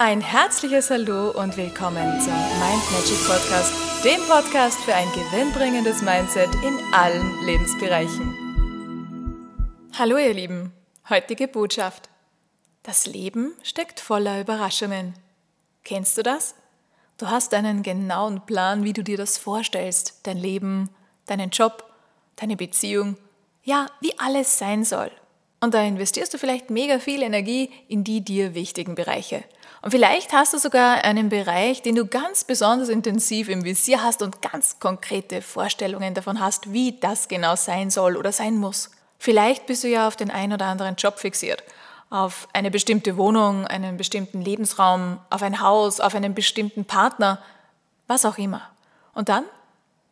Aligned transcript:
Ein 0.00 0.20
herzliches 0.20 0.90
Hallo 0.90 1.32
und 1.32 1.56
willkommen 1.56 2.20
zum 2.20 2.32
Mind 2.32 2.92
Magic 2.92 3.18
Podcast, 3.26 3.72
dem 4.04 4.20
Podcast 4.28 4.78
für 4.84 4.94
ein 4.94 5.08
gewinnbringendes 5.08 6.02
Mindset 6.02 6.54
in 6.64 6.78
allen 6.94 7.44
Lebensbereichen. 7.44 8.32
Hallo 9.98 10.16
ihr 10.16 10.34
Lieben, 10.34 10.72
heutige 11.10 11.48
Botschaft. 11.48 12.10
Das 12.84 13.06
Leben 13.06 13.56
steckt 13.64 13.98
voller 13.98 14.40
Überraschungen. 14.40 15.14
Kennst 15.82 16.16
du 16.16 16.22
das? 16.22 16.54
Du 17.16 17.26
hast 17.26 17.52
einen 17.52 17.82
genauen 17.82 18.46
Plan, 18.46 18.84
wie 18.84 18.92
du 18.92 19.02
dir 19.02 19.16
das 19.16 19.36
vorstellst, 19.36 20.20
dein 20.28 20.38
Leben, 20.38 20.90
deinen 21.26 21.50
Job, 21.50 21.82
deine 22.36 22.54
Beziehung, 22.56 23.16
ja, 23.64 23.86
wie 24.00 24.16
alles 24.20 24.58
sein 24.58 24.84
soll. 24.84 25.10
Und 25.60 25.74
da 25.74 25.82
investierst 25.82 26.32
du 26.32 26.38
vielleicht 26.38 26.70
mega 26.70 26.98
viel 27.00 27.22
Energie 27.22 27.70
in 27.88 28.04
die 28.04 28.20
dir 28.20 28.54
wichtigen 28.54 28.94
Bereiche. 28.94 29.42
Und 29.82 29.90
vielleicht 29.90 30.32
hast 30.32 30.54
du 30.54 30.58
sogar 30.58 31.04
einen 31.04 31.28
Bereich, 31.28 31.82
den 31.82 31.94
du 31.94 32.06
ganz 32.06 32.44
besonders 32.44 32.88
intensiv 32.88 33.48
im 33.48 33.64
Visier 33.64 34.02
hast 34.02 34.22
und 34.22 34.42
ganz 34.42 34.78
konkrete 34.78 35.42
Vorstellungen 35.42 36.14
davon 36.14 36.40
hast, 36.40 36.72
wie 36.72 36.98
das 36.98 37.28
genau 37.28 37.56
sein 37.56 37.90
soll 37.90 38.16
oder 38.16 38.32
sein 38.32 38.56
muss. 38.56 38.90
Vielleicht 39.18 39.66
bist 39.66 39.84
du 39.84 39.88
ja 39.88 40.06
auf 40.06 40.16
den 40.16 40.30
einen 40.30 40.52
oder 40.52 40.66
anderen 40.66 40.96
Job 40.96 41.18
fixiert, 41.18 41.62
auf 42.10 42.48
eine 42.52 42.70
bestimmte 42.70 43.16
Wohnung, 43.16 43.66
einen 43.66 43.96
bestimmten 43.96 44.40
Lebensraum, 44.40 45.18
auf 45.30 45.42
ein 45.42 45.60
Haus, 45.60 46.00
auf 46.00 46.14
einen 46.14 46.34
bestimmten 46.34 46.84
Partner, 46.84 47.42
was 48.06 48.24
auch 48.24 48.38
immer. 48.38 48.62
Und 49.12 49.28
dann? 49.28 49.44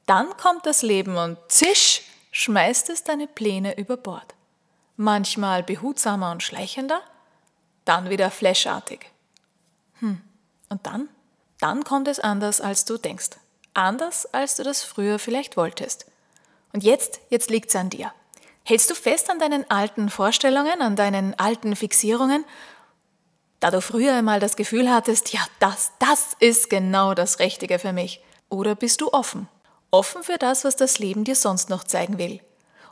Dann 0.07 0.29
kommt 0.37 0.67
das 0.67 0.83
Leben 0.83 1.17
und 1.17 1.39
zisch 1.49 2.03
schmeißt 2.31 2.91
es 2.91 3.03
deine 3.03 3.27
Pläne 3.27 3.77
über 3.79 3.97
Bord. 3.97 4.36
Manchmal 4.97 5.63
behutsamer 5.63 6.33
und 6.33 6.43
schleichender, 6.43 7.01
dann 7.85 8.11
wieder 8.11 8.31
flashartig. 8.31 9.11
Hm. 10.01 10.21
Und 10.69 10.87
dann? 10.87 11.09
Dann 11.61 11.85
kommt 11.85 12.09
es 12.09 12.21
anders, 12.21 12.61
als 12.61 12.85
du 12.85 12.99
denkst. 12.99 13.31
Anders, 13.75 14.27
als 14.33 14.57
du 14.57 14.63
das 14.63 14.83
früher 14.83 15.19
vielleicht 15.19 15.57
wolltest. 15.57 16.07
Und 16.73 16.83
jetzt, 16.83 17.21
jetzt 17.31 17.51
liegt's 17.51 17.77
an 17.77 17.91
dir. 17.91 18.13
Hältst 18.65 18.91
du 18.91 18.95
fest 18.95 19.31
an 19.31 19.39
deinen 19.39 19.71
alten 19.71 20.11
Vorstellungen, 20.11 20.83
an 20.83 20.97
deinen 20.97 21.39
alten 21.39 21.77
Fixierungen? 21.77 22.45
Da 23.61 23.71
du 23.71 23.81
früher 23.81 24.15
einmal 24.15 24.41
das 24.41 24.57
Gefühl 24.57 24.91
hattest, 24.91 25.33
ja, 25.33 25.41
das, 25.61 25.93
das 25.99 26.37
ist 26.41 26.69
genau 26.69 27.15
das 27.15 27.39
Richtige 27.39 27.79
für 27.79 27.93
mich. 27.93 28.21
Oder 28.49 28.75
bist 28.75 29.01
du 29.01 29.13
offen? 29.13 29.49
Offen 29.91 30.23
für 30.23 30.37
das, 30.37 30.65
was 30.65 30.77
das 30.77 30.99
Leben 30.99 31.25
dir 31.25 31.37
sonst 31.37 31.71
noch 31.71 31.85
zeigen 31.85 32.19
will. 32.19 32.41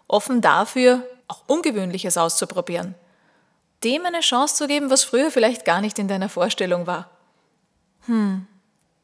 Offen 0.08 0.41
dafür, 0.41 1.06
auch 1.28 1.42
Ungewöhnliches 1.47 2.16
auszuprobieren 2.16 2.94
dem 3.84 4.06
eine 4.06 4.20
Chance 4.20 4.56
zu 4.56 4.66
geben, 4.66 4.91
was 4.91 5.05
früher 5.05 5.30
vielleicht 5.30 5.64
gar 5.64 5.80
nicht 5.80 5.98
in 5.98 6.08
deiner 6.08 6.28
Vorstellung 6.28 6.86
war. 6.86 7.10
Hm, 8.06 8.47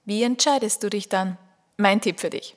wie 0.04 0.22
entscheidest 0.22 0.82
du 0.82 0.90
dich 0.90 1.08
dann? 1.08 1.36
Mein 1.76 2.00
Tipp 2.00 2.20
für 2.20 2.30
dich. 2.30 2.56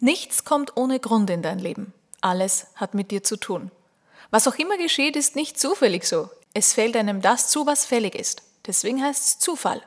Nichts 0.00 0.44
kommt 0.44 0.76
ohne 0.76 1.00
Grund 1.00 1.30
in 1.30 1.42
dein 1.42 1.58
Leben. 1.58 1.92
Alles 2.20 2.66
hat 2.74 2.94
mit 2.94 3.10
dir 3.10 3.22
zu 3.22 3.36
tun. 3.36 3.70
Was 4.30 4.46
auch 4.46 4.56
immer 4.56 4.76
geschieht, 4.76 5.16
ist 5.16 5.36
nicht 5.36 5.58
zufällig 5.58 6.04
so. 6.04 6.30
Es 6.54 6.72
fällt 6.72 6.96
einem 6.96 7.22
das 7.22 7.48
zu, 7.48 7.66
was 7.66 7.86
fällig 7.86 8.14
ist. 8.14 8.42
Deswegen 8.66 9.02
heißt 9.02 9.26
es 9.26 9.38
Zufall. 9.38 9.82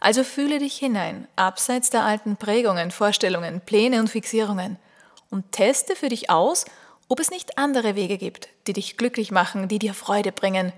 Also 0.00 0.22
fühle 0.22 0.58
dich 0.58 0.76
hinein, 0.76 1.26
abseits 1.34 1.90
der 1.90 2.04
alten 2.04 2.36
Prägungen, 2.36 2.90
Vorstellungen, 2.90 3.60
Pläne 3.60 3.98
und 3.98 4.08
Fixierungen 4.08 4.78
und 5.30 5.50
teste 5.52 5.96
für 5.96 6.08
dich 6.08 6.30
aus, 6.30 6.64
ob 7.08 7.20
es 7.20 7.30
nicht 7.30 7.58
andere 7.58 7.94
Wege 7.94 8.18
gibt, 8.18 8.48
die 8.66 8.74
dich 8.74 8.96
glücklich 8.96 9.30
machen, 9.30 9.68
die 9.68 9.78
dir 9.78 9.94
Freude 9.94 10.30
bringen, 10.30 10.72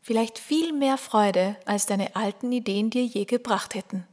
vielleicht 0.00 0.38
viel 0.38 0.72
mehr 0.72 0.96
Freude, 0.96 1.56
als 1.66 1.86
deine 1.86 2.16
alten 2.16 2.52
Ideen 2.52 2.90
dir 2.90 3.04
je 3.04 3.24
gebracht 3.24 3.74
hätten. 3.74 4.06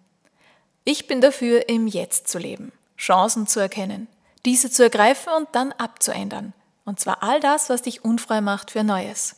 Ich 0.83 1.07
bin 1.07 1.21
dafür, 1.21 1.69
im 1.69 1.87
Jetzt 1.87 2.27
zu 2.27 2.39
leben, 2.39 2.71
Chancen 2.97 3.45
zu 3.45 3.59
erkennen, 3.59 4.07
diese 4.45 4.71
zu 4.71 4.83
ergreifen 4.83 5.31
und 5.33 5.49
dann 5.51 5.71
abzuändern. 5.73 6.53
Und 6.85 6.99
zwar 6.99 7.21
all 7.21 7.39
das, 7.39 7.69
was 7.69 7.81
dich 7.81 8.05
unfrei 8.05 8.41
macht 8.41 8.71
für 8.71 8.83
Neues. 8.83 9.35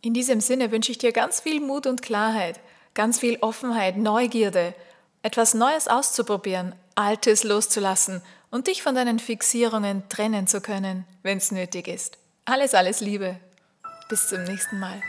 In 0.00 0.12
diesem 0.12 0.40
Sinne 0.40 0.70
wünsche 0.72 0.90
ich 0.90 0.98
dir 0.98 1.12
ganz 1.12 1.40
viel 1.40 1.60
Mut 1.60 1.86
und 1.86 2.02
Klarheit, 2.02 2.60
ganz 2.92 3.20
viel 3.20 3.38
Offenheit, 3.40 3.96
Neugierde, 3.96 4.74
etwas 5.22 5.54
Neues 5.54 5.88
auszuprobieren, 5.88 6.74
Altes 6.96 7.44
loszulassen 7.44 8.20
und 8.54 8.68
dich 8.68 8.84
von 8.84 8.94
deinen 8.94 9.18
Fixierungen 9.18 10.08
trennen 10.08 10.46
zu 10.46 10.60
können, 10.60 11.04
wenn 11.24 11.38
es 11.38 11.50
nötig 11.50 11.88
ist. 11.88 12.18
Alles, 12.44 12.72
alles 12.72 13.00
Liebe. 13.00 13.34
Bis 14.08 14.28
zum 14.28 14.44
nächsten 14.44 14.78
Mal. 14.78 15.02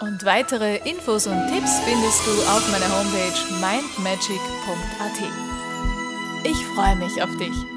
Und 0.00 0.24
weitere 0.24 0.76
Infos 0.88 1.26
und 1.26 1.48
Tipps 1.48 1.80
findest 1.80 2.26
du 2.26 2.30
auf 2.30 2.66
meiner 2.72 2.88
Homepage 2.98 3.38
mindmagic.at. 3.60 5.20
Ich 6.44 6.56
freue 6.74 6.96
mich 6.96 7.22
auf 7.22 7.36
dich. 7.36 7.75